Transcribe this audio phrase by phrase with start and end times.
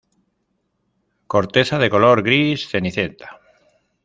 [1.27, 3.39] Corteza de color gris-cenicienta.